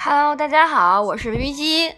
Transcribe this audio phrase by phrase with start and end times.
[0.00, 1.94] Hello，大家好，我是 B B 机。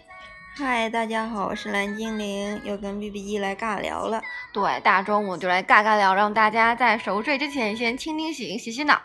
[0.57, 4.21] 嗨，大家好，我是蓝精灵，又跟 B B 机来尬聊了。
[4.51, 9.01] 对，大中午就来尬尬聊，让大家在熟睡之前先清清醒、洗洗脑。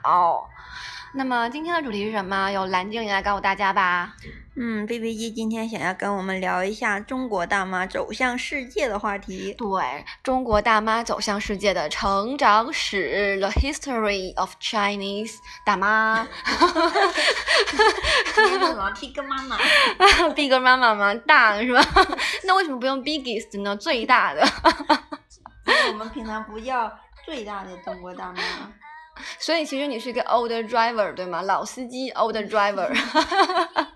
[1.14, 2.50] 那么今天的主题是什么？
[2.50, 4.16] 由蓝精灵来告诉大家吧。
[4.58, 9.52] 嗯，B B 机今天想要跟我们聊一下中国大妈走向世界的话题。
[9.58, 9.68] 对
[10.22, 15.34] 中国大妈走向世界的成长史，The History of Chinese
[15.66, 16.26] 大妈。
[18.76, 19.58] 老 P 跟妈妈。
[20.34, 21.14] Big 妈妈吗？
[21.26, 21.82] 大的是吧？
[22.44, 23.76] 那为什么不用 biggest 呢？
[23.76, 24.42] 最大的。
[25.66, 26.90] 因为我们平常不叫
[27.26, 28.42] 最大的中国大妈。
[29.38, 31.42] 所以其实你是一个 old driver 对吗？
[31.42, 32.90] 老司机 old driver。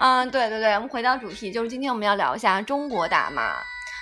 [0.00, 3.52] 嗯，对对对，我们回到主题，就是今天我们要聊一下中国大妈。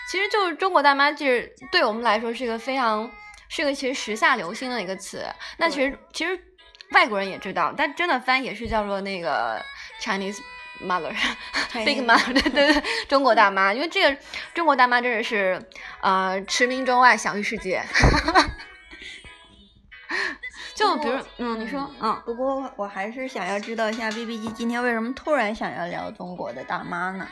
[0.09, 3.11] 其实就是中国大妈，就是对我们来说是一个非常
[3.49, 5.27] 是个其实时下流行的一个词。
[5.57, 6.41] 那其实其实
[6.93, 9.61] 外国人也知道，但真的翻译也是叫做那个
[10.01, 10.39] Chinese
[10.81, 11.13] mother。
[11.85, 14.17] Big 妈，对对对，中国大妈，因为这个
[14.55, 15.61] 中国大妈真的是，
[16.01, 17.83] 呃，驰名中外，享誉世界。
[20.79, 27.27] 就比如，嗯，你说，嗯，不过我还是想要知道一下 B B 机今天为什么突然想要聊中国的大妈呢？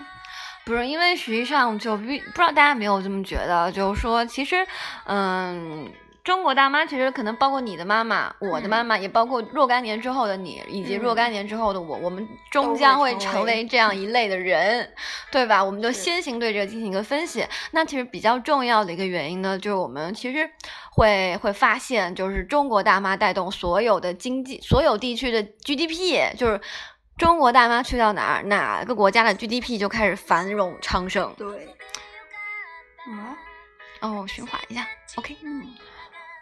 [0.64, 4.66] 不是，因为实际上就不不知道大家有没有这么觉得，就是说，其实，
[5.04, 5.90] 嗯。
[6.26, 14.92] 中国大妈其实可能包括你的妈妈，我的妈妈，也包括若干年之后的你，以及若干年之后的我，我们终将会成为这样一 类的人，
[15.30, 15.62] 对吧？
[15.62, 17.46] 我们就先行对这个进行一个分析。
[17.70, 20.50] 那其实比较重要的一个原因呢，就是我们其实
[20.90, 26.60] 会会发现，就是中国大妈带动所有的经济，所有地区的 GDP，就是
[27.16, 31.32] 中国大妈去到哪儿，哪个国家的 GDP 就开始繁荣昌盛。
[31.38, 31.46] 对。
[33.06, 33.36] 嗯。
[34.00, 35.62] 哦，循环一下，OK，嗯。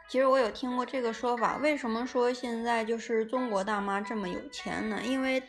[0.08, 5.00] 其实我有听过这个说法，为什么说现在就是中国大妈这么有钱呢？
[5.04, 5.42] 因为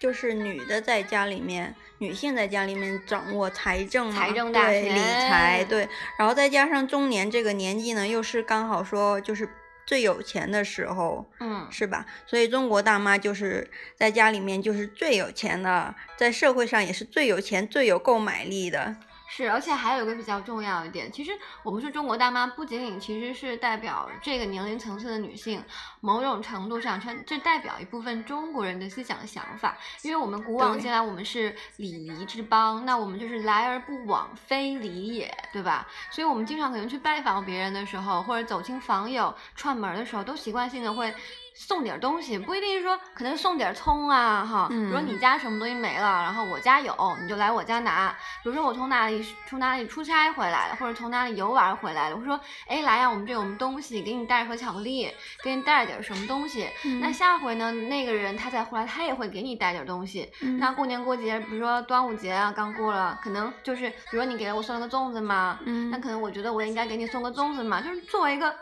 [0.00, 9.48] 就是女的在家里面，女性在家里面掌握财政、财政大权、理财，对，然后再加上中年这个年纪呢，又是刚好说就是
[9.86, 12.06] 最有钱的时候，嗯，是吧？
[12.26, 18.96] 所以中国大妈就是在家里面就是最有钱的，在社会上也是最有钱、最有购买力的。
[19.30, 25.62] 是，而且还有一个比较重要一点，其实我们说中国大妈，不仅仅其实是代表这个年龄层次的女性，
[26.00, 29.76] 某种程度上，它这代表一部分中国人的思想想法。
[30.02, 35.86] 因为我们古往今来，我们是礼仪之邦，那我们就是来而不往非礼也，对吧？
[36.10, 41.14] 所以我们经常可能去拜访别人的时候，或者走亲访友、串门的时候，都习惯性的会。
[41.60, 44.68] 送点东西，不一定是说，可能送点葱啊，哈。
[44.70, 44.78] 嗯。
[44.78, 48.16] 比如说你家什么东西没了，然后我家有，你就来我家拿。
[48.44, 52.38] 比如说我从哪里从哪里出差回来了，或者从哪里游玩回来了，我说，
[52.68, 56.68] 哎，来呀，我们这有我们东西，给你带盒巧克力，给你带点什么东西。
[56.84, 57.00] 嗯。
[57.00, 60.30] 那下回呢，那个人他再回来，他也会给你带点东西。
[60.42, 60.56] 嗯。
[60.58, 65.90] 那过年过节，比如说端午节啊，刚过了，可能就是，比如说你给了我送了个粽子嘛，嗯。
[65.90, 68.54] 那可能我觉得我也应该给你送个粽子嘛，就是作为一个。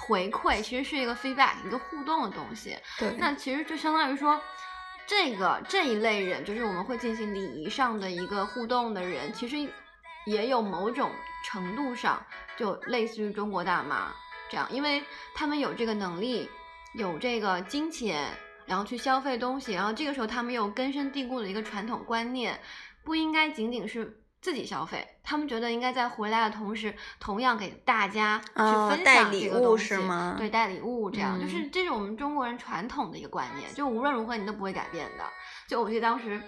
[0.00, 2.76] 回馈其实是一个 feedback，一个互动的东西。
[3.00, 4.40] 对，那其实就相当于说，
[5.08, 9.56] 这个这一类人，就是我们会进行礼仪上的一个互动的人，其实
[10.24, 11.10] 也有某种
[11.44, 12.24] 程度上
[12.56, 14.12] 就类似于中国大妈
[14.48, 15.02] 这样，因为
[15.34, 16.48] 他们有这个能力，
[16.94, 18.30] 有这个金钱，
[18.66, 22.60] 然后去消费东西，然后这个时候他们有根深蒂固的一个传统观念，
[23.04, 24.22] 不应该仅仅是。
[24.40, 28.54] 自己消费，他们觉得应该在回来的同时，同样给大家去
[28.88, 30.36] 分享这个东西，是吗？
[30.38, 35.24] 对，带礼物这样，嗯、就是这是我们中国人传统的一个观念，就无论如何你都不会改变的。
[35.66, 36.40] 就我记得当时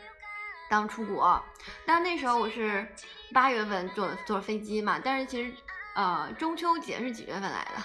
[0.71, 1.43] 刚出国，
[1.85, 2.87] 但那时候我是
[3.33, 5.53] 八月份坐坐飞机嘛，但是其实
[5.97, 7.83] 呃中秋节是几月份来的？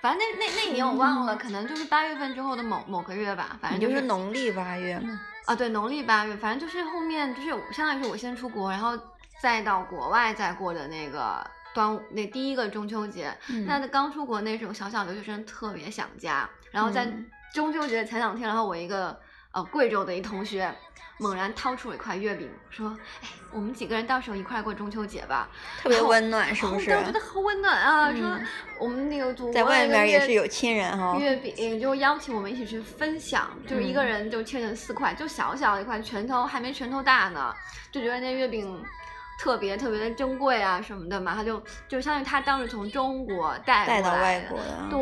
[0.00, 5.20] 反正那那那年我忘了，可能就是八月份之后的某某个月吧，反正就是农历八月嘛。
[5.46, 8.98] 啊，对，农历八月，反正就是后面就是相当于是我先出国，然后
[9.40, 11.44] 再到国外再过的那个
[11.74, 13.36] 端午那第一个中秋节。
[13.48, 19.18] 嗯、那刚出国那时候小小留学生特别想家，然后在嗯中秋节前两天，然后我一个
[19.52, 20.72] 呃贵州的一同学
[21.20, 25.46] 猛然掏出了一块月饼，说：“哎，我们几个人到时候一块过中秋节吧。”
[25.82, 26.90] 特别温暖，是不是？
[26.92, 28.08] 我觉得好温暖啊！
[28.10, 28.40] 嗯、说
[28.78, 31.18] 我们那个祖国在外面也是有亲人哈、哦。
[31.20, 37.54] 月饼就邀请我们一起去分享，就是一个人就切成四块，嗯、就小小的一块，拳头还没拳头大呢，
[37.92, 38.82] 就觉得那月饼
[39.38, 45.00] 特别特别的珍贵啊什么的嘛，他就就相当于他当时从中国带带到外国的，对。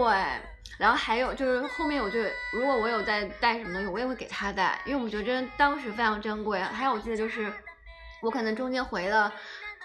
[0.77, 2.21] 然后还有就是后面我就
[2.53, 6.61] 如果我有在带什么东西，我也会给他带，因为我觉得真当时非常珍贵。
[6.61, 7.53] 还有我记得就是
[8.21, 9.33] 我可能中间回了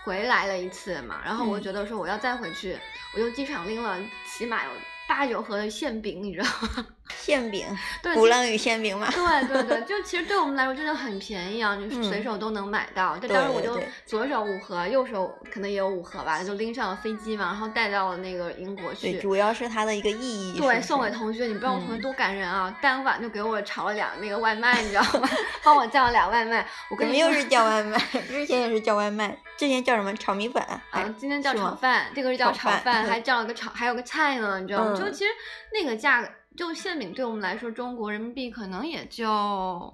[0.04, 2.78] 回来了一次嘛，然后我嗯觉得说我要再回去，
[3.14, 4.70] 我就机场拎了起码有
[5.08, 6.86] 八九盒的馅饼，你知道吗？
[7.20, 7.66] 馅饼，
[8.02, 9.10] 对，鼓浪屿馅饼嘛。
[9.12, 13.18] 对对对，就其实对我们来说真的很便宜啊，就是嗯随手都能买到。
[13.18, 19.20] 就当时我就左手五盒，右手可能也有五盒吧，就拎上了飞机嘛，然后带到了那个英国对，去。
[19.20, 20.60] 主要是它的一个意义。
[20.60, 22.76] 对，送给同学，你不知道我同学嗯多感人啊！
[22.82, 25.30] 当晚就给我炒了俩那个外卖，你知道吗？
[25.64, 26.66] 帮我叫了俩外卖。
[26.90, 27.98] 我跟你说怎么又是叫外卖？
[28.28, 30.62] 之前也是叫外卖，之前叫什么炒米粉？
[30.92, 34.96] 啊，今天叫炒饭，这个是叫炒饭，还叫了个炒，还有个菜呢，你知道吗？
[34.96, 35.32] 就嗯其实
[35.72, 39.94] 那个价格，就馅饼对我们来说，中国人民币可能也就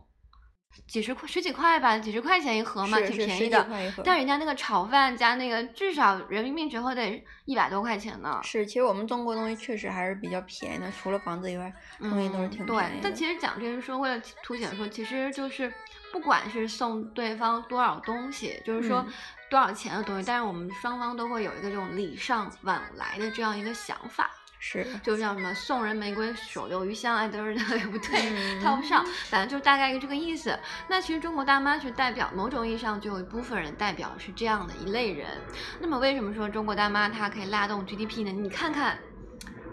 [0.88, 3.67] 几十块、十几块吧，几十块钱一盒嘛，挺便宜的。
[4.03, 8.39] 但人家那个炒饭加那个，至少人民币折合得一百多块钱呢。
[8.44, 13.00] 是，其实我们中国东西确实还是比较便宜的，除了房子以外，东西都是挺便宜，的。
[13.01, 15.73] 但其实讲这是说，为了凸显说，其实就是
[16.11, 19.13] 不管是送对方多少东西，就是说嗯
[19.50, 24.29] 多少钱的东西，但是我们双方都会有一个这种礼尚往来的这样一个想法。
[24.59, 30.57] 是，就像什么送人玫瑰，手留余香，哎，都是 也不对，嗯套不上，反正就是大概一个这个意思。
[30.89, 35.27] 那其实中国大妈是代表某种意义上就有一部分人代表是这样的一类人。
[35.79, 38.31] 那么为什么说中国大妈她可以拉动 GDP 呢？
[38.31, 38.97] 你看看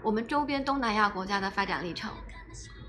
[0.01, 2.09] 我们周边东南亚国家的发展历程，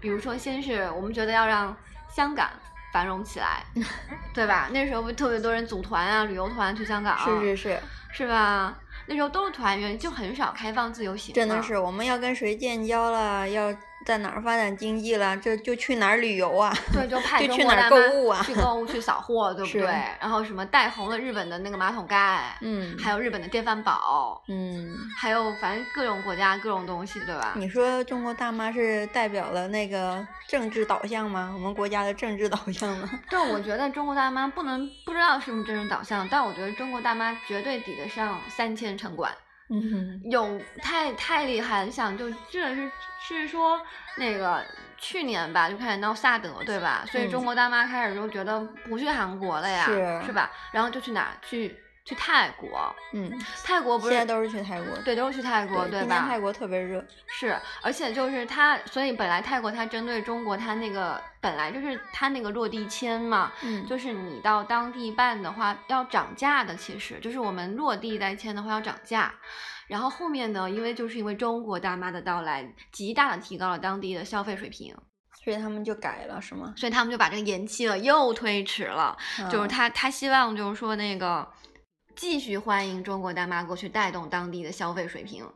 [0.00, 1.76] 比如说先是我们觉得要让
[2.08, 2.48] 香港。
[2.90, 3.62] 繁荣起来，
[4.32, 4.70] 对吧？
[4.72, 7.80] 那时候不特别多人组团啊，旅游团去香港，是是是，
[8.14, 8.74] 是吧？
[9.08, 11.34] 那时候都是团员，就很少开放自由行。
[11.34, 13.74] 真的是，我们要跟谁建交了，要
[14.08, 16.72] 在哪儿发展经济了，这就去哪儿旅游啊？
[16.94, 19.84] 对，就 派去哪儿中国大妈购物啊去购物去扫货， 对不对？
[20.18, 27.52] 然后什么带红了日本的那个马桶盖，嗯，还有日本的电饭煲，嗯，还有反正各种国家各种东西，对吧？
[27.54, 31.50] 你说中国大妈是代表了那个政治导向吗？
[31.52, 33.10] 我们国家的政治导向吗？
[33.28, 39.30] 对，我觉得中国大妈不能不知道是不是政治导向，但我觉得中国大妈绝对抵得上三千城管。
[39.70, 43.80] 嗯，有太太厉害了，你想就这是是说
[44.16, 44.64] 那个
[44.96, 47.04] 去年吧就开始闹萨德对吧？
[47.06, 50.50] 所以嗯中国大妈开始就觉得不去韩国了呀，是是吧？
[50.72, 51.76] 然后就去哪儿去
[52.08, 53.30] 去泰国，嗯，
[53.62, 56.06] 泰国不是现在都是去泰国，对都是去泰国对，对吧？
[56.06, 69.34] 今年泰国特别热，是，而且就是它，所以本来泰国它针对中国，它那个本来就是它那个落地签嘛，嗯，就是你到当地办的话要涨价的，其实就是我们落地再签的话要涨价。
[69.86, 74.94] 然后后面呢，因为就是因为中国大妈的到来，极大的提高了当地的消费水平，
[75.44, 76.72] 所以他们就改了，是吗？
[76.74, 79.14] 所以他们就把这个延期了，又推迟了。
[79.50, 81.46] 就是嗯他他希望就是说那个
[82.18, 85.48] 继续欢迎中国大妈过去带动当地的消费水平。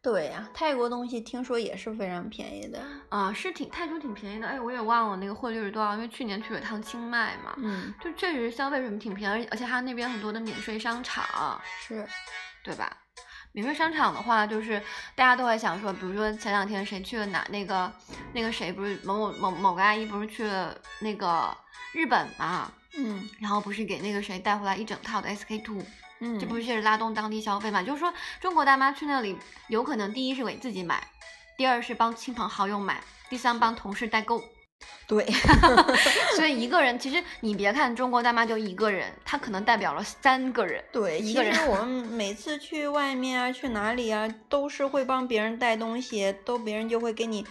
[0.00, 12.06] 对呀、泰国东西听说也是非常便宜的，啊、是挺泰铢挺便宜的，哎，我也忘了那个汇率是多少，因为去年去了趟清迈嘛，嗯，就确实消费水平挺便宜，而且它那边很多的免税商场，是，
[12.62, 12.96] 对吧？
[13.50, 14.80] 免税商场的话，就是
[15.16, 17.92] 大家都会想说，比如说前两天谁去了哪那个
[18.32, 21.52] 那个谁不是某某某某个阿姨不是去了那个
[21.92, 23.28] 日本嘛，嗯。
[23.40, 25.82] 然后不是给那个谁带回来一整套的 SK two，
[26.24, 27.82] 嗯，这不是拉动当地消费嘛？
[27.82, 29.36] 就是说中国大妈去那里，
[29.68, 31.06] 有可能第一是给自己买，
[31.58, 34.42] 第二是帮亲朋好友买，第三帮同事代购。
[35.06, 35.24] 对，
[36.34, 40.82] 所以一个人，其实你别看中国大妈就一个人，她可能代表了三个人。
[40.90, 47.46] 对，一个人其实我们每次去外面啊，去哪里啊，都是会帮别人带东西，都别人就会给你。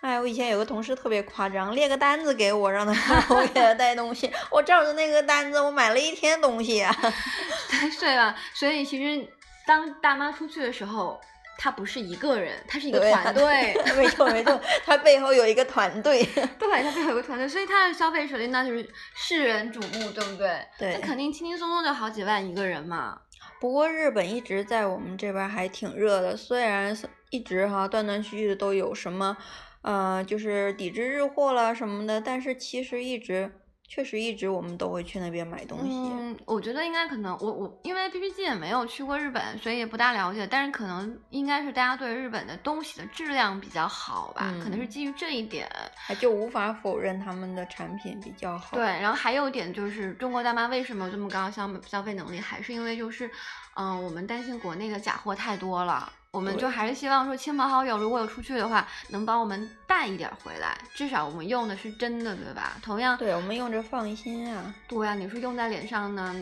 [0.00, 2.92] 哎，我以前有个同事特别夸张，列个单子给我，让他
[3.34, 4.30] 我给他带东西。
[4.50, 6.94] 我照着那个单子，我买了一天东西啊。
[8.00, 8.34] 对吧？
[8.54, 9.26] 所以其实
[9.66, 11.20] 当大妈出去的时候，
[11.58, 13.74] 她不是一个人，她是一个团队。
[13.96, 16.22] 没错没错，他背后有一个团队。
[16.58, 20.64] 对，她背后有个团队，所以她的消费水平那就是世人瞩目，对不对？
[20.78, 23.18] 对那肯定轻轻松松就好几万一个人嘛。
[23.60, 26.96] 不过日本一直在我们这边还挺热的，虽然
[27.30, 29.36] 一直哈断断续续的都有什么，
[29.82, 33.50] 呃，就是抵制日货了什么的，但是其实一直
[33.86, 35.88] 确实一直我们都会去那边买东西。
[35.88, 40.46] 嗯，我觉得应该可能我我因为 B B G 也没有去过日本，所以也不大了解。
[40.46, 45.66] 但是可能应该是大家对日本的东西的质量比较好吧，可能是嗯基于这一点。
[45.96, 48.76] 还就无法否认他们的产品比较好。
[48.76, 53.30] 对，，然后还有一点就是中国大妈为什么有这么高消消费能力，还是因为就是，
[53.76, 56.12] 嗯、我们担心国内的假货太多了。
[56.30, 62.72] 我们就还是希望说，亲朋好友如果有出去的话，能帮我们带一点儿回来，至少我们用的是真的，对吧？
[62.82, 64.74] 同样，对我们用着放心啊。
[64.86, 66.34] 对呀、你说用在脸上呢，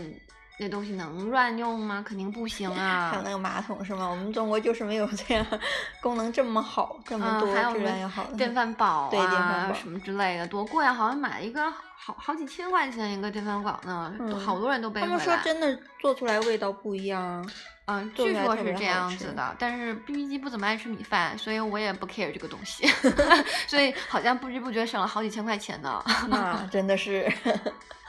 [0.59, 2.03] 那东西能乱用吗？
[2.05, 3.11] 肯定不行啊。
[3.15, 4.09] 还有那个马桶是吗？
[4.09, 5.47] 我们中国就是没有这样
[6.03, 10.93] 功能这么好，这么嗯，多还有质量那又好的电饭煲对电饭煲啊什么之类的，多贵啊！
[10.93, 15.21] 好像买一个好好几千块钱一个电饭煲呢，嗯好多人都背他们。
[15.21, 17.47] 说真的做出来味道不一样啊。
[17.87, 22.87] 嗯，据说是这样子的，但是 B B 机不怎么爱吃米饭，所以我也不 care 这个东西，
[23.69, 26.03] 所以好像不知不觉省了好几千块钱呢。
[26.29, 27.31] 那真的是，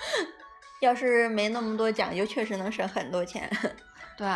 [0.82, 3.50] 要是没那么多讲究，确实能省很多钱。
[4.18, 4.28] 对，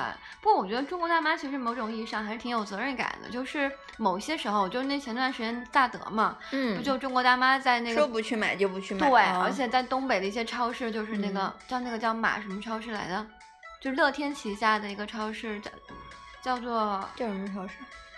[0.42, 8.08] 不过我觉得中国大妈其实某种意义上还是挺有责任感的，就是某些时候，就是那前段时间大德嘛，嗯不就中国大妈在那个说。
[8.08, 9.10] 不去买就不去买。
[9.10, 13.26] 对，啊而且在东北的一些超市，就是那个、嗯叫那个叫马什么超市来的，
[13.82, 15.72] 就乐天旗下的一个超市，叫
[16.42, 17.74] 叫做叫什么超市？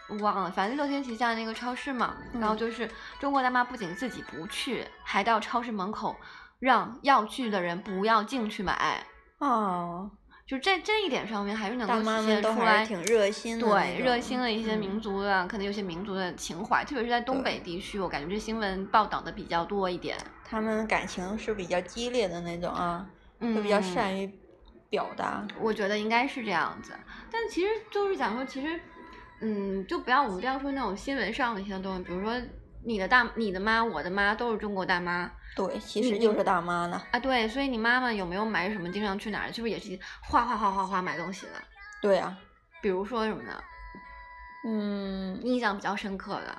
[0.10, 2.17] 我忘了，反正乐天旗下的那个超市嘛。
[2.34, 6.13] 然后嗯就是中国大妈不仅自己不去，还到超市门口
[6.60, 9.01] 让要去的人不要进去买，
[9.38, 10.12] 哦，
[10.46, 20.17] 就这这一点上面还是能大够体现出来挺热心的对热心的一些民嗯族的，可能有些民族的情怀，特别是在东北地区，我感觉这新闻报道的比较多一点。
[20.43, 23.05] 他们感情是比较激烈的那种啊，
[23.39, 24.27] 嗯，就比较善于
[24.93, 25.43] 表达。
[25.59, 26.93] 我觉得应该是这样子，
[27.31, 28.79] 但其实就是讲说，其实，
[29.41, 32.39] 嗯，就不要我们不要说那种新闻上的一些东西，比如说
[32.85, 37.01] 你的大、你的妈、我的妈都是中国大妈对，其实就是大妈呢。
[37.09, 41.53] 啊，对，所以你妈妈有没有买什么经常去哪儿，是不是也是哗哗哗哗哗买东西的？
[42.00, 42.38] 对啊，
[42.79, 43.63] 比如说什么呢？
[44.65, 46.55] 嗯，印象比较深刻的，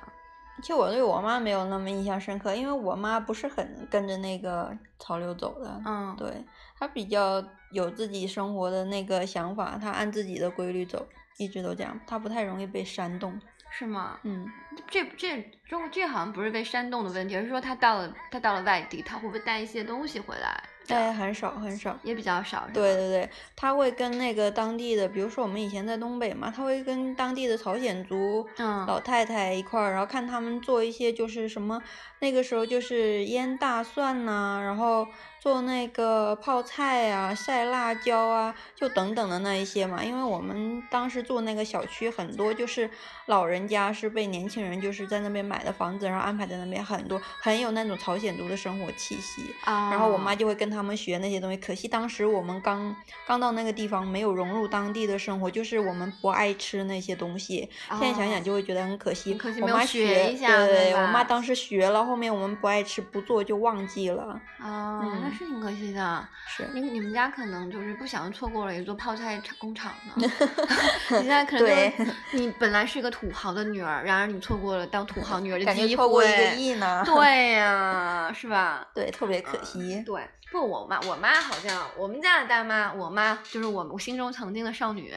[0.61, 5.81] 其实我对我妈没有那么印象深刻，因为我妈不是很跟着那个潮流走的。
[5.85, 6.43] 嗯，对，
[6.79, 11.05] 她比较有自己生活的那个想法，她按自己的规律走，
[11.37, 13.39] 一直都这样，她不太容易被煽动。
[13.69, 14.17] 是吗？
[14.23, 14.47] 嗯，
[14.89, 20.63] 这这中这好像不是被煽动的问题，而是说她到了她到了外地，她会不会带一些东西回来？
[20.85, 21.03] 这样。
[21.05, 21.97] 但很少很少。
[22.03, 28.85] 也比较少，对对对，他会跟那个当地的，比如说我们以前在东北嘛，他会跟当地的朝鲜族嗯。
[28.85, 31.81] 老太太一块儿，然后看他们做一些就是什么，
[32.25, 35.07] 那个时候就是腌大蒜呐、然后
[35.39, 40.03] 做那个泡菜啊、晒辣椒啊，就等等的那一些嘛。
[40.03, 42.89] 因为我们当时住那个小区，很多就是
[43.27, 49.43] 老人家是被年轻人就是在那边买的房子，然后安排在那边，很多很有那种朝鲜族的生活气息。
[49.65, 52.95] 啊，然后我妈就会跟他们学那些东西，可惜当时我们刚
[53.27, 57.69] 刚到那个地方，没有融入当地的生活，就是我们不爱吃那些东西。
[57.91, 59.37] 现在想哦想就会觉得很可惜。
[59.61, 64.39] 我妈学一下对我妈当时学了，后面我们不爱吃不做就忘记了。
[64.59, 66.27] 哦，那嗯是挺可惜的。
[66.47, 70.13] 是，你你们家可能就是不想错过了一座泡菜厂工厂呢。
[71.11, 71.93] 你现在可能
[72.31, 76.55] 你本来是一个土豪的女儿，然而你错过了当土豪女儿的机错过一个会。
[76.55, 77.03] 亿呢。
[77.05, 78.87] 对呀、是吧？
[78.95, 80.01] 对，特别可惜。
[80.05, 85.13] 对，不，我妈，我妈好像我们家的大妈，我妈就是我我心中曾经的少女，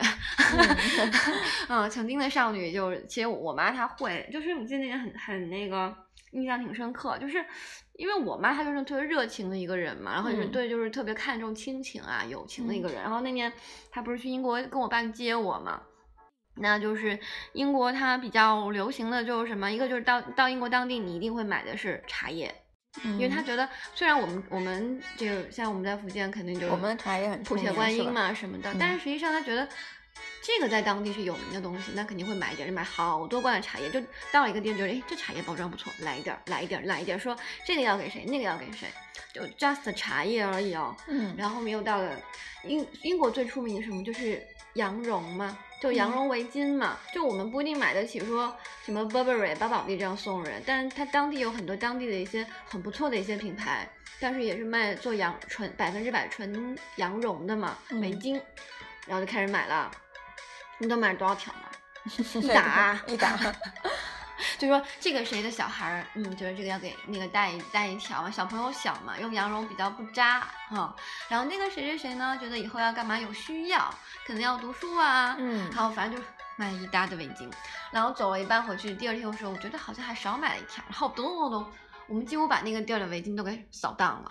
[1.68, 5.94] 嗯，曾经的少女就是，其实我妈她会，就是我记得那个很很那个
[6.32, 7.44] 印象挺深刻，就是
[7.94, 10.50] 因为我妈她就是特别热情的一个人嘛，然后就是嗯。
[10.50, 13.52] 对就是特别看重亲情啊友情的一个人，然后那年
[13.90, 15.82] 她不是去英国跟我爸接我嘛。
[16.60, 17.16] 那就是
[17.52, 19.70] 英国，它比较流行的就是什么？
[19.70, 22.52] 一个就是到到英国当地，你一定会买的是茶叶，
[23.04, 23.44] 因为他嗯。
[23.44, 29.68] 觉得，虽然我们我们这个像我们在福建肯定就是我们的茶叶很出谱写名是吧观音嘛什么的，嗯但是实际上他觉得
[30.48, 33.90] 这个在当地是有名的东西，那肯定会买一点，就买好多罐的茶叶。
[33.90, 34.00] 就
[34.32, 37.36] 到了一个店，觉得哎这茶叶包装不错，来一点儿，来一点儿，来一点儿，说
[37.66, 38.88] 这个要给谁，那个要给谁，
[39.30, 40.96] 就 just 茶叶而已哦。
[41.06, 42.18] 嗯，然后后面又到了
[42.64, 46.96] 英英国最出名的什么，就是羊绒嘛，就羊嗯绒围巾嘛。
[47.12, 53.86] 就我们不一定买得起说什么 Burberry、巴宝莉这样送人，但是它当地有很多当地的一些很不错的一些品牌，
[54.18, 58.40] 但是也是卖做羊纯百分之百纯羊绒的嘛围嗯巾，
[59.06, 59.90] 然后就开始买了。
[60.78, 61.60] 你都买了多少条了？
[62.40, 63.36] 一打 一打，
[64.56, 70.94] 就说这个谁的小孩儿，嗯，觉得这个要给那个带一带一条嘛，小朋友小嘛，用羊绒比较不扎哈、
[71.28, 73.92] 然后那个谁谁谁呢，觉得以后要干嘛有需要，
[74.26, 77.52] 可能要读书啊，嗯然后反正就是买了一大的围巾，
[77.90, 81.72] 然后走了一半回去，第二天的时候，我觉得好像还少买了一条，然后咚咚咚咚，
[82.06, 84.30] 我们几乎把那个地儿的围巾都给扫荡了。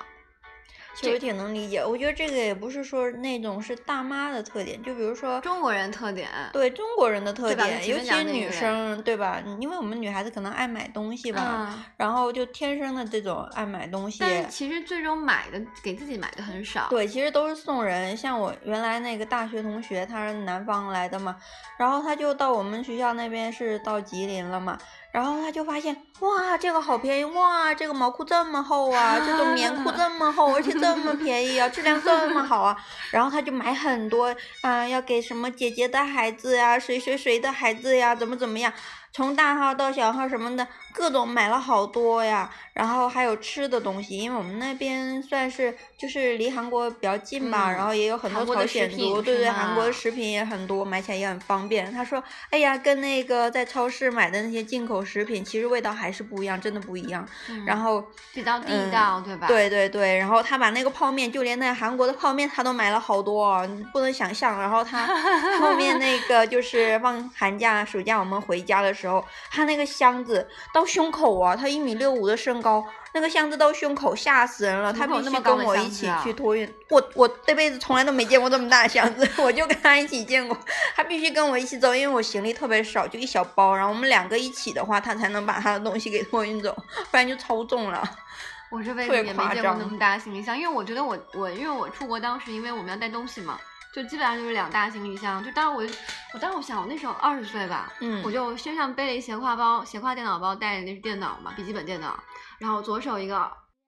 [0.97, 1.85] 其实挺能理解。
[1.85, 9.41] 我觉得这个也不是说那种是大妈的特点，就比如说中国人特点，对中国人的特点，尤其女生，对吧？
[9.45, 14.17] 嗯因为我们女孩子可能爱买东西吧，嗯，然后就天生的这种爱买东西。
[14.21, 16.87] 但其实最终买的给自己买的很少。
[16.89, 18.17] 对，其实都是送人。
[18.17, 21.35] 像我原来那个大学同学，他是南方来的嘛，
[21.77, 24.77] 然后他就到我们学校那边是到吉林了嘛，
[25.17, 32.77] 然后他就发现，哇，这个好便宜，哇，这个毛裤这么厚啊，这种棉裤这么厚，而且这么便宜啊，质量这么好啊，
[33.09, 34.31] 然后他就买很多
[34.61, 38.71] 啊，要给什么姐姐的孩子呀，谁谁谁的孩子呀，怎么怎么样。
[39.11, 40.67] 从大号到小号什么的，
[40.97, 42.49] 各种买了好多呀。
[42.73, 51.91] 然后还有吃的东西，因为我们那边算是就是离韩国比较近吧，然后也有很多朝鲜族，对对，韩国的食品也很多，买起来也很方便。
[51.91, 57.27] 他说，哎呀，跟那个在超市买的那些进口食品，其实味道还是不一样，真的不一样。
[57.65, 59.47] 然后比较地道，对吧？
[59.47, 60.15] 对对对。
[60.19, 64.59] 然后他把那个泡面，就连那韩国的泡面，他都买了好多，你不能想象。
[64.59, 65.07] 然后他
[65.59, 72.83] 后面那个就是放寒假、暑假我们回家的时候，他那个箱子到胸口啊，他一米六五的身高。
[73.13, 74.93] 那个箱子到胸口，吓死人了。
[74.93, 76.71] 他必须跟我一起去托运。
[76.89, 80.55] 我我这辈子从来都没见过这么大的箱子， 我就跟他一起见过。
[80.95, 83.75] 他必须跟我一起走，因为我行李特别少，就一小包。
[83.75, 86.71] 然后我们两个一起的话，他才能把他的东西给托运走，
[87.09, 88.07] 不然就超重了。
[88.69, 93.57] 我这辈子也没见过那么大的行李箱，因为我觉得我我因为我出国当时因为我们要带东西嘛。
[93.97, 95.99] 就基本上就是两大行李箱，就当时我，
[96.35, 102.15] 我当时我想，我那时候二十岁吧，嗯，我就身上背了一斜挎包，斜挎电脑包，带的那是电脑嘛，笔记本电脑，
[102.59, 103.39] 然后左手一个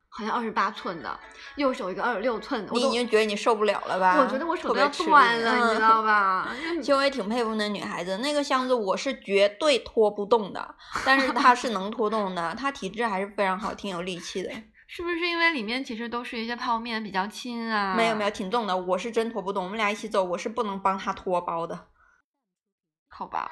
[0.09, 1.19] 好像二十八寸的，
[1.57, 4.17] 右手一个二十六寸的，你已经觉得你受不了了吧？
[4.19, 6.49] 我觉得我手都要断了，你知道吧？
[6.81, 10.73] 其实我也挺佩服那女孩子，那个箱子我是绝对拖不动的，
[11.05, 14.49] 但是她是能拖动的，她体质还是非常好，挺有力气的。
[14.91, 17.93] 是不是因为里面其实都是一些泡面，比较轻啊？
[17.95, 18.75] 没有没有，挺重的。
[18.75, 21.87] 我是真拖不动，我们俩一起走，我是不能帮他拖包的。
[23.07, 23.51] 好吧，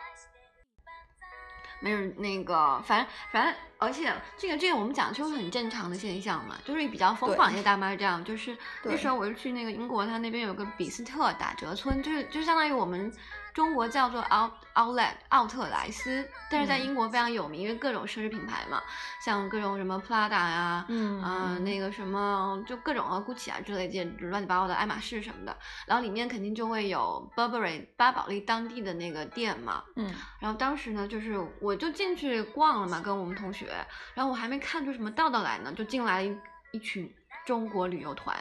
[1.80, 8.24] 没有那个，反正反正，而且这个这个我们讲就是很正常的现象嘛，就是比较疯狂一些大妈是这样。
[8.26, 13.14] 就是那时候我就去那个英国，他那边有个比斯特打折村，就是就相当于我们。
[13.58, 18.80] 中国叫做奥奥莱奥特莱斯，但是在英国非常有名，因为各种奢侈品牌嘛，
[19.20, 33.74] 像各种什么 Prada 呀，嗯，那个什么就各种啊，GUCCI 啊之类这乱七八糟的爱马仕什么的，然后里面肯定就会有 Burberry 巴宝莉当地的那个店嘛，嗯，然后当时呢，就是我就进去逛了嘛，跟我们同学，
[34.14, 36.38] 然后我还没看出什么道道来呢，就进来了
[36.70, 37.12] 一群
[37.44, 38.38] 中国旅游团，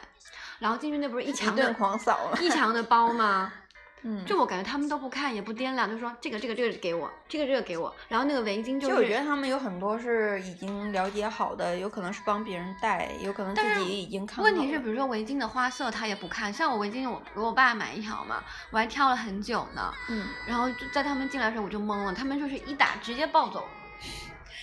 [0.59, 3.51] 然后进去那不是一墙的狂扫一墙的包吗？
[4.03, 8.95] 嗯，就我感觉他们都不看也不掂量，就说这个这个这个给我，这个这个给我，然后那个围巾就是。
[8.95, 14.43] 就我觉得他们有很多是已经了解好的，有可能是帮别人带，有可能自己已经看。
[14.43, 19.93] 问题是，比如说围巾的花色他也不看，像我围巾我给我爸买一条嘛，我还挑了很久呢。
[20.09, 20.27] 嗯。
[20.45, 23.67] 然后就在他们进来的时候我就懵了，他们就是一打直接抱走。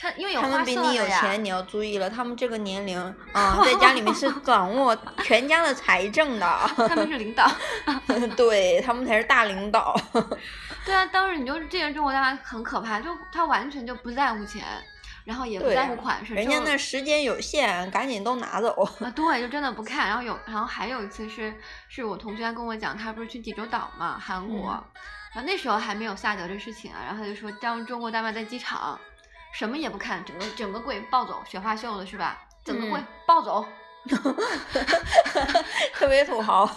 [0.04, 2.10] 他因为有他们比你有钱，你要注意了。
[2.10, 3.00] 他们这个年龄
[3.32, 6.46] 啊，在家里面是掌握全家的财政的。
[6.76, 7.50] 他们是领导，
[8.36, 9.98] 对他们才是大领导。
[10.84, 14.62] 对啊，当时你就这个中国大妈很可怕，就他完全就不在乎钱，
[15.24, 16.34] 然后也不在乎款式。
[16.34, 18.84] 人家那时间有限，赶紧都拿走。
[19.00, 20.06] 啊，对，就真的不看。
[20.06, 21.54] 然后有，然后还有一次是，
[21.88, 24.68] 是我同学跟我讲，他不是去济州岛嘛，韩国，
[25.32, 29.00] 然后那时候还没有萨德这事情啊，然后他就说，当中国大妈在机场。
[29.54, 32.42] 什么也不看，整个整个柜抱走，雪花秀的是吧？
[32.64, 33.64] 整个柜抱走，
[35.94, 36.68] 特别土豪。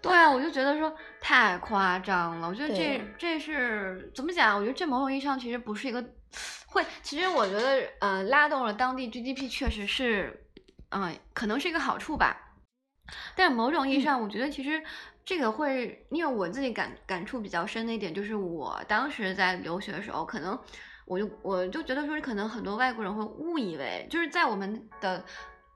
[0.00, 2.48] 对啊，我就觉得说太夸张了。
[2.48, 4.56] 我觉得这这是怎么讲？
[4.56, 6.02] 我觉得这某种意义上其实不是一个
[6.66, 10.46] 会，其实我觉得嗯，拉动了当地 GDP 确实是
[10.88, 12.54] 嗯，可能是一个好处吧。
[13.36, 14.82] 但某种意义上，我觉得其实
[15.26, 20.58] 这个会，因为我自己感感触比较深的一点就是，我当时在留学的时候，可能。
[21.04, 25.24] 我就我就觉得说，可能很多外国人会误以为，就是在我们的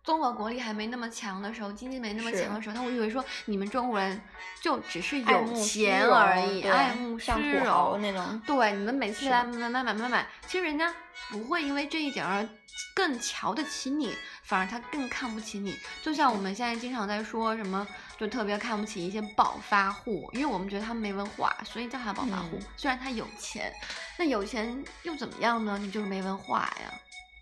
[0.03, 4.21] 综合国力还没那么强的时候，经济没那么强的时候，他会以为说你们中国人
[4.63, 8.43] 就只是有钱而已，爱慕虚荣那种。
[8.47, 10.95] 对，你们每次来买买买买买，其实人家
[11.31, 12.49] 不会因为这一点而
[12.95, 15.77] 更瞧得起你，反而他更看不起你。
[16.03, 17.87] 就像我们现在经常在说什么。
[18.19, 22.59] 就特别看不起一些暴发户，因为我们觉得他们没文化，所以叫他暴发户。
[22.77, 23.73] 虽然他有钱，
[24.19, 25.79] 那有钱又怎么样呢？
[25.81, 26.93] 你就是没文化呀。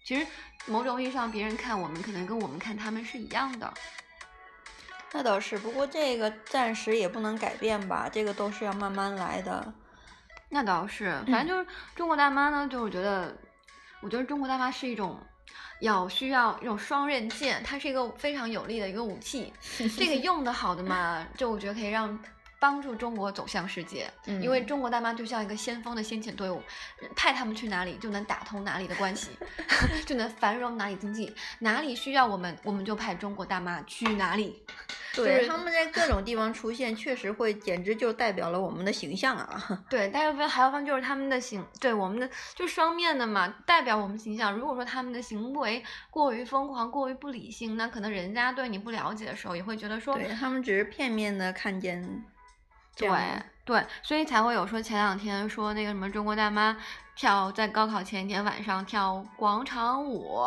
[0.06, 0.24] 其实
[0.66, 3.74] 某种意义上，别人看我们可能跟我们看他们是一样的。
[5.12, 9.74] 那倒是，不过这个暂时也不能改变吧，这个都是要慢慢来的。
[10.48, 11.66] 那倒是，反正就是
[11.96, 13.36] 中国大妈呢，就是觉得，
[14.00, 15.20] 我觉得中国大妈是一种。
[15.80, 19.52] 要需要一种双刃剑，它是一个非常有力的一个武器。
[19.98, 22.18] 这个用的好的嘛，就我觉得可以让
[22.58, 26.62] 帮助中国走向世界，嗯因为中国大妈就像一个先锋的先遣队伍，
[27.14, 29.30] 派他们去哪里就能打通哪里的关系，
[30.06, 34.62] 就能繁荣哪里经济，哪里需要我们，我们就派中国大妈去哪里。
[35.16, 39.80] 对，就是他们在各种地方出现，确实会，简直就代表了我们的形象啊。
[39.88, 44.52] 对，但是还有方就是他们的形，对我们的就双面的嘛，代表我们形象。
[44.52, 52.36] 如果说他们的行为过于疯狂、过于不理性，那可能人家对你不了解的时候，也会觉得说，对他们只是片面的看见这
[52.96, 53.09] 对，
[53.64, 56.76] 对，所以才会有说前两天说那个什么中国大妈
[57.14, 60.40] 跳在高考前一天晚上跳广场舞，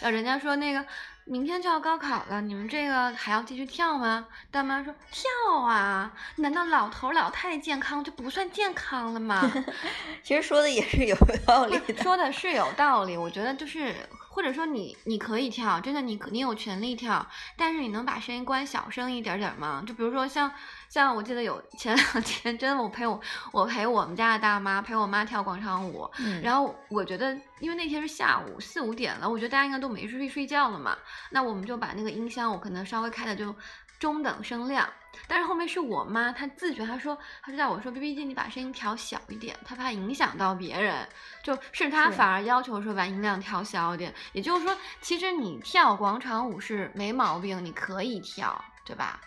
[0.00, 0.84] 然后人家说那个
[1.24, 4.26] 明天就要高考了，你们这个还要继续跳吗？
[4.50, 9.50] 大妈说跳啊，难道老头老太太健康就不算健康了吗？
[10.22, 11.96] 其实说的也是有道理的。
[12.02, 13.94] 说的是有道理，我觉得就是，
[14.36, 19.82] 或者说你你可以跳，真的你可你有权利跳，但是你能把声音关小声一点点吗？
[19.86, 20.52] 就比如说像
[20.90, 23.18] 像我记得有前两天，真的我陪我
[23.50, 30.94] 我陪我们家的大妈陪我妈跳广场舞，嗯然后我觉得因为那天是下午四五点了，我觉得大家应该都没睡睡觉了嘛，
[31.30, 33.56] 那我们就把那个音箱我可能稍微开的就
[33.98, 34.86] 中等声量。
[35.26, 41.08] 但是后面是我妈，她自觉，她说，她就叫我说，B B 机，你把声音调小一点，她怕影响到别人，
[41.42, 44.14] 就是她反而要求说把音量调小一点。
[44.32, 49.20] 也就是说，其实你跳广场舞是没毛病，你可以跳，对吧？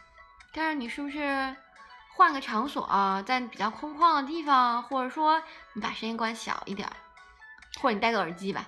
[0.53, 1.55] 但是你是不是
[2.15, 5.41] 换个场所、啊，在比较空旷的地方，或者说
[5.73, 6.95] 你把声音关小一点儿，
[7.81, 8.67] 或者你戴个耳机吧。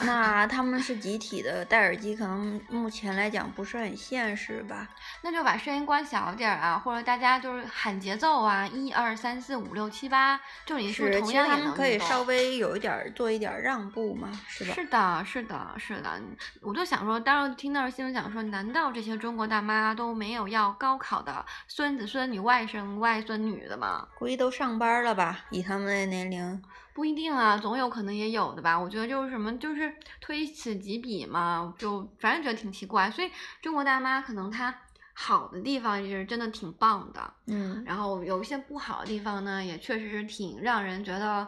[0.00, 4.88] 那他们是集体的，戴耳机可能目前来讲不是很现实吧？
[5.22, 14.74] 那就把声音关小点儿啊，或者大家就是喊节奏啊，一二三四五六七八，就你是同样也能可以稍微有一点儿做一点儿让步嘛，是吧？
[14.74, 16.20] 是的，是的，是的，
[16.60, 24.08] 我就想说，当时听到新闻讲说，难道这些中国大妈都没有要高考的孙子孙女、外甥外孙女的吗？
[24.18, 25.44] 估计都上班了吧？
[25.50, 26.62] 以他们的年龄，
[26.94, 28.78] 不一定啊，总有可能也有的吧。
[28.78, 33.10] 我觉得就是什么，就是推此及彼嘛，就反正觉得挺奇怪。
[33.10, 33.30] 所以
[33.60, 34.72] 中国大妈可能她
[35.12, 41.46] 好的地方就是真的挺棒的，嗯，然后有一些不好的地方呢，也确实是挺让人觉得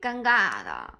[0.00, 0.98] 尴尬的。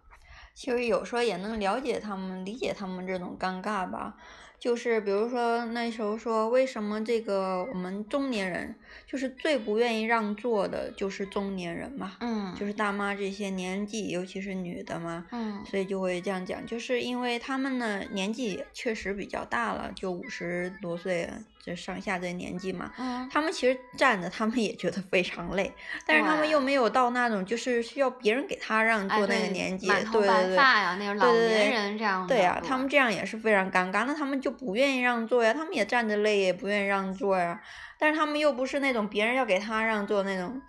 [0.58, 4.16] 其实有时候也能了解他们，理解他们这种尴尬吧。
[4.58, 8.74] 就是比如说那时候说，为什么这个我们中年人
[9.06, 21.30] 就是最不愿意让座的，就是中年人嘛，嗯，就是大妈这些年纪，尤其是女的嘛，嗯所以就会这样讲，就是因为他们呢年纪确实比较大了，就五十多岁
[21.68, 25.74] 这上下这年纪嘛，嗯，他们其实站着，他们也觉得非常累，
[26.06, 30.56] 但是他们又没有到那种就是需要别人给他让哎座那个对年纪，对对对。
[30.56, 32.26] 发呀，那种老对对年对人这样。
[32.26, 37.60] 对呀、他们这样也是非常尴尬，那他们就不愿意让座呀，他们也站着累，也不愿意让座呀。
[37.98, 40.60] 但是他们又不是那种别人要给他让座那种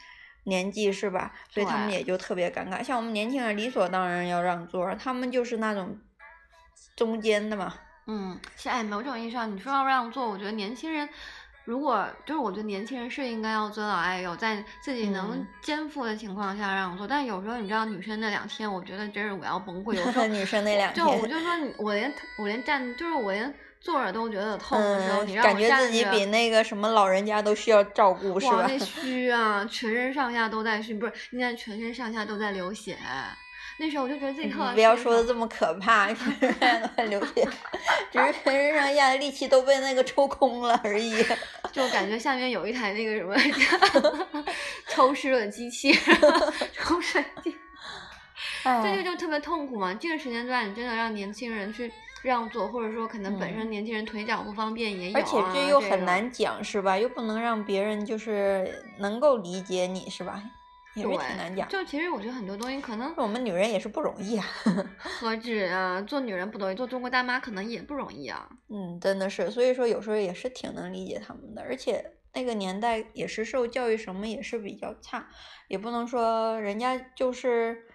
[0.45, 1.33] 年纪，是吧？
[1.49, 2.83] 所以他们也就特别尴尬。
[2.83, 5.99] 像我们年轻人理所当然要让座，他们就是那种
[6.95, 7.73] 中间的嘛。
[8.09, 11.07] 嗯，是哎，某种意义上，你说要让座，我觉得年轻人。
[11.65, 19.93] 如果就是我觉得年轻人是应该要尊老爱幼，在自己能嗯肩负的情况下让座，但有时候你知道女生那两天，我觉得真是我要崩溃。
[19.93, 28.65] 有时候 女生那两就我，就说你，我连我连站，就是我连坐着都觉得 痛的时候，嗯你，让感我站觉自己着比那个什么老人家都需要照顾，是，吧？
[28.67, 32.97] 那虚啊，全身上下都在虚，不是，现在全身上下都在流血。
[33.79, 36.15] 那时候我就觉得自己不要说的这么可怕，下
[36.79, 37.47] 都在流血，
[38.11, 41.23] 只是全身上下的力气都被那个抽空了而已。
[41.71, 43.35] 就感觉下面有一台那个什么
[44.89, 45.93] 抽湿的机器，
[46.73, 47.55] 抽水机，
[48.63, 49.93] 这哎就就特别痛苦嘛。
[49.93, 51.89] 这个时间段，你真的让年轻人去
[52.21, 56.97] 让座，或者说可能本身年轻人腿脚不方便也有、啊而且这又很难讲，是吧？
[56.97, 60.43] 又不能让别人就是能够理解你，是吧？
[60.95, 61.67] 也是挺难讲。
[61.69, 64.45] 就其实我觉得很多东西可能我们女人也是不容易啊，
[64.97, 68.49] 何止啊，做女人不容易，做中国大妈可能也不容易啊。
[68.69, 75.27] 嗯，真的是，所以说有时候也是挺能理解他们的，而且那个年代也是受教育什么也是比较差，
[75.67, 77.85] 也不能说人家就是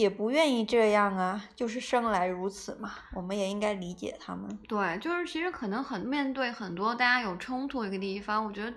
[0.00, 4.58] 也不愿意这样啊，就是生来如此嘛，我们也应该理解他们。
[4.66, 8.72] 对，就是其实可能很面对很多大家有冲突的一个地方，我觉得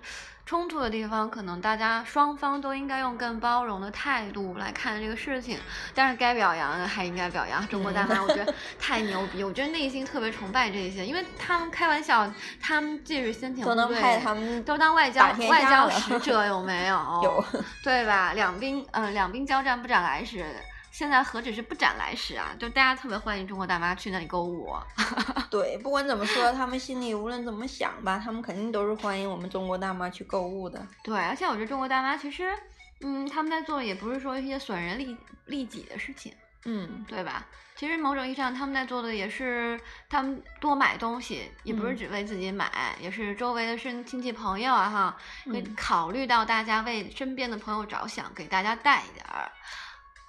[0.46, 5.58] 冲突的地方可能大家双方都应该用更包容的态度来看这个事情，
[5.96, 16.98] 但是该表扬的还应该表扬中国大妈，我觉得太牛逼，我觉得内心特别崇拜这些，因为他们开玩笑，他们既是先遣部都能派队他们都当外交外交使者有没有？
[17.24, 17.46] 有，
[17.82, 18.34] 对吧？
[18.34, 20.46] 两兵，嗯、两兵交战不斩来使。
[20.94, 24.72] 现在何止是不斩来使啊，就大家特别欢迎中国大妈去那里购物。
[25.50, 30.86] 对，不管怎么说，他们心里无论怎么想吧，他们肯定都是欢迎我们中国大妈去购物的。
[31.04, 32.56] 对，而且我觉得中国大妈其实，
[33.02, 36.32] 嗯，他们在做也不是说一些损人利利己的事情，
[36.66, 37.44] 嗯，对吧？
[37.76, 45.18] 其实某种意义上，他们在做的也是他们多买东西，也不是嗯只为自己买，也是周围的亲亲戚朋友啊哈，
[45.52, 49.52] 会嗯考虑到大家为身边的朋友着想，给大家带一点儿。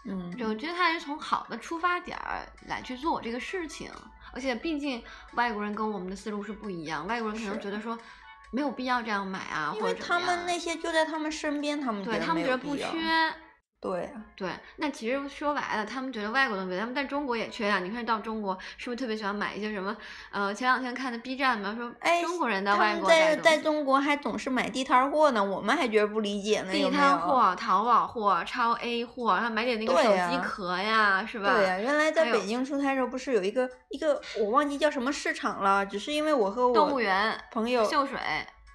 [0.04, 3.90] 嗯，就我觉得他是从好的出发点儿来去做这个事情，
[4.32, 7.98] 而且毕竟外国人跟我们的思路是不一样，外国人可能觉得说
[8.50, 12.86] 没有必要这样买啊，或因为者他们那些就在他们身边，他们对他们觉得不缺。
[13.84, 19.94] 对啊，对，那其实说白了，他们觉得外国东西，他们在中国也缺呀、你看到中国是不是特别喜欢买一些什么？
[20.30, 26.90] 呃，前两天看的 B 站嘛，说哎中国人到外国在在中国还总是买地摊货呢，我们还觉得不理解呢，地？
[26.90, 31.52] 摊货、淘宝货、超 A 货，然后买点那个手机壳呀，是吧？
[31.52, 38.18] 对呀、原来在北京出差的时候，不是有一个一个我忘记叫什么市场了，只是因为我和我动物园、朋友，秀水、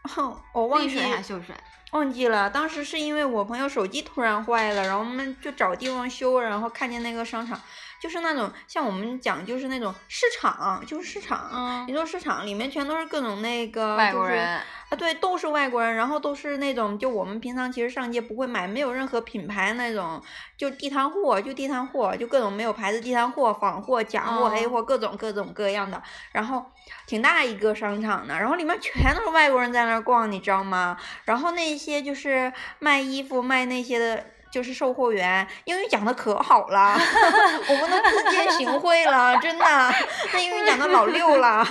[0.54, 1.56] 我忘记丽水还秀水，
[1.91, 7.60] 忘记了，当时是因为我朋友手机突然坏了，然后我们就找地方修，然后看见那个商场，
[8.00, 14.46] 就是那种像我们讲就是那种市场，就是市场，嗯你，说市场里面全都是各种那个就是外国人，
[14.90, 20.22] 啊，对，都是外国人，然后都是那种就我们平常其实上街不会买，没有任何品牌那种，
[20.58, 26.66] 就地摊货，就地摊货，就各种没有牌子地摊货、仿货、假货、哦 A 货，各种各种各样的，然后
[27.06, 30.98] 挺大一个商场的，然后里面全都是外国人在那儿逛，你知道吗？
[31.26, 34.26] 然后那些就是卖衣服、卖那些的。
[34.52, 36.98] 就是售货员，英语讲的可好了，
[37.70, 39.66] 我们都自荐行贿了，真的，
[40.34, 41.68] 那英语讲的老溜了，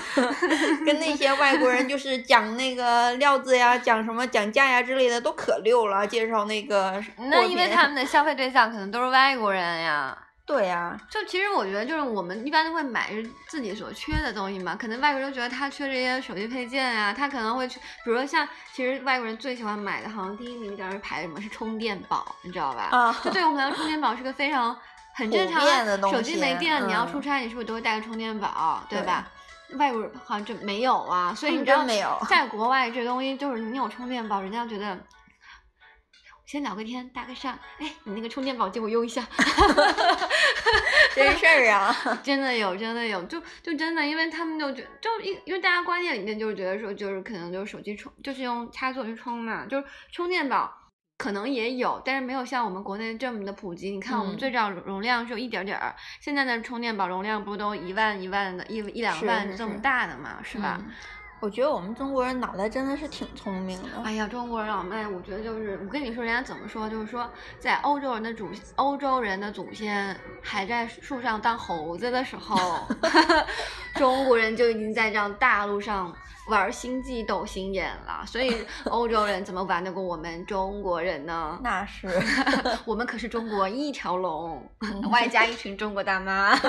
[0.86, 10.16] 跟那些外国人就是讲那个料子呀，讲什么讲价呀之类的都可溜了，介绍那个那因为他们的消费对象可能都是外国人呀。
[10.48, 14.74] 对呀、就其实我觉得，就是我们一般都会买是自己所缺的东西嘛。
[14.74, 22.88] 可能外国人觉得他缺这些手机配件啊，他可能会去，比如说像，其实外国人最喜欢买的，好像第一名当时排什么是充电宝，你知道吧？
[22.90, 24.74] 啊，就对我们来说，充电宝是个非常
[25.14, 29.28] 很正常的东手机没西电，你要嗯出差，你是不是都会带个充电宝，对对吧？
[29.76, 34.98] 外国人好像就没有啊，所以你知道没有在国外这东西就是你有充电宝，人家觉得。
[36.48, 39.22] 先聊个天，搭个讪，哎，你那个充电宝借我用一下。
[41.14, 50.72] 真事儿啊， 真的有，真的有，就就真的，因为他们就觉就因因为大家观念里面就是觉得说，就是可能就是手机充，就是用插座去充嘛，就是充电宝
[51.18, 53.90] 可能也有，但是没有像我们国内这么的普及。
[53.90, 60.80] 你看我们嗯最早容量是有一点点儿，现在的充电宝容量不都一万一万的，一一两万这么大的嘛，是吧？
[60.80, 60.90] 嗯
[61.40, 63.88] 我觉得我们中国人脑袋真的是挺聪明的。
[64.04, 72.56] 哎呀，中国人老妹，我觉得就是我跟你说，人家怎么说，就是说，在欧洲人的祖欧洲人的祖先还在树上当猴子的时候，
[73.94, 76.12] 中国人就已经在这样大陆上
[76.48, 78.24] 玩星际斗心眼了。
[78.26, 81.56] 所以欧洲人怎么玩得过我们中国人呢？
[81.62, 82.08] 那是，
[82.84, 84.68] 我们可是中国一条龙，
[85.10, 86.58] 外加一群中国大妈。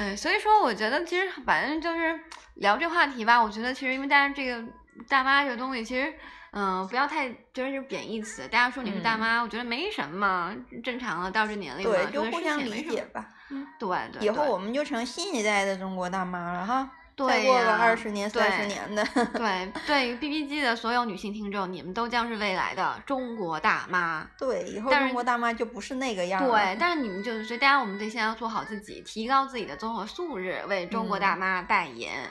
[0.00, 2.18] 嗯，所以说我觉得其实反正就是
[2.54, 4.64] 聊这话题吧，我觉得其实因为大家这个
[5.06, 6.10] 大妈这个东西，其实
[6.52, 8.48] 嗯、不要太就是贬义词。
[8.48, 12.82] 大家说你是大嗯妈，我觉得没什么，正常的到这年龄了，对，就互相理。
[12.88, 13.28] 解吧。
[13.50, 16.90] 嗯，对对，以后我们就成新一代的中国大妈了哈。
[17.26, 19.04] 再对过个呀二十年、三十对年的，
[19.38, 24.28] 对对于 B B G 的所有女性听众，你们都将是未来的中国大妈。
[24.38, 26.52] 对，以后中国大妈就不是那个样儿了。
[26.52, 32.28] 对， 但是你们就是，所以大家我们得先要做好自己，提高自己的综合素质，为中国大嗯妈代言。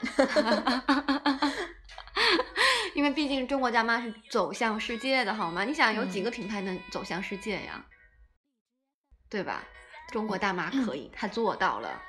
[2.94, 5.64] 因为毕竟中国大妈是走向世界的，好吗？
[5.64, 7.82] 你想有几嗯个品牌能走向世界呀？
[9.30, 9.62] 对吧？
[10.10, 12.02] 中国大妈嗯可以，她做到了。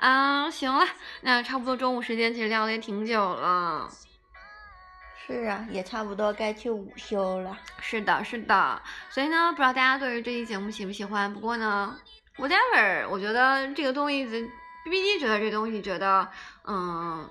[0.00, 0.86] 啊，行了，
[1.20, 3.86] 那差不多中午时间其实聊的也挺久了。
[5.26, 7.58] 是啊，也差不多该去午休了。
[7.82, 11.32] 是的，是的，所以呢，不知道大家对于这期节目喜不喜欢？
[11.34, 11.94] 不过呢
[12.38, 16.26] ，whatever，我觉得这个东西，B B D 觉得这东西觉得，
[16.64, 17.28] 嗯，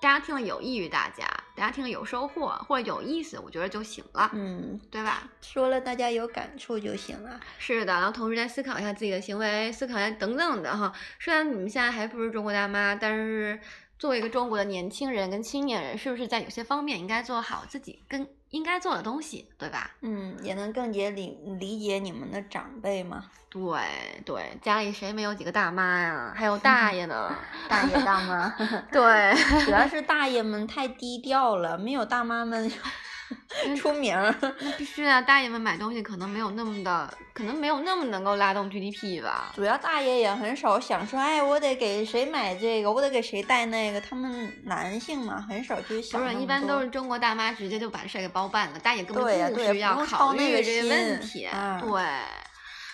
[0.00, 1.24] 大家听了有益于大家，
[1.56, 5.30] 大家听了有收获或者有意思，我觉得就行了，嗯，对吧？
[5.40, 7.38] 说了大家有感触就行了。
[7.58, 10.92] 是的，然后同时再思考一下自己的行为，思考一下等等的哈。
[11.20, 13.60] 虽然你们现在还不是中国大妈，但是
[13.98, 19.90] 作为一个中国的年轻人跟青年人，是不是在有些方面应该做好自己跟应该做的东西，对吧？
[20.00, 23.80] 嗯，也能更也理理解你们的长辈嘛，对
[24.24, 26.32] 对，家里谁没有几个大妈呀？
[26.36, 27.34] 还有大爷呢。
[27.68, 28.48] 大爷大妈。
[28.92, 32.70] 对，主要是大爷们太低调了，没有大妈们
[33.76, 34.34] 出名儿。
[34.40, 39.52] 那必须啊，大爷们买东西可能没有那么的，可能没有那么能够拉动 GDP 吧。
[39.54, 44.00] 主要大爷也很少想说，哎，我得给谁买这个，我得给谁带那个。
[44.00, 51.44] 他们男性嘛，很少去想不是，一般都是中国大妈直接就把事儿给包办了，大爷根本不需要考虑这些问题。
[51.46, 52.02] 啊对，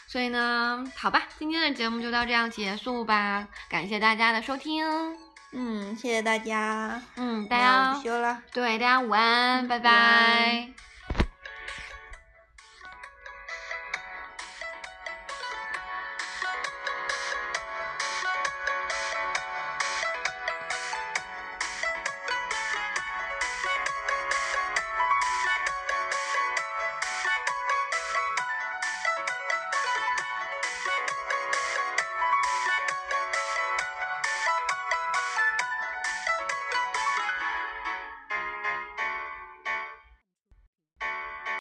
[0.06, 5.29] 所以呢，好吧，今天的节目就到这样结束吧，感谢大家的收听。
[5.52, 8.42] 嗯，谢谢大家，嗯，大家午休了。
[8.52, 10.68] 对大家午安，拜拜。